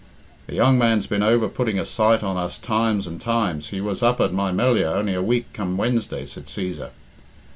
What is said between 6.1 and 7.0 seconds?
said Cæsar.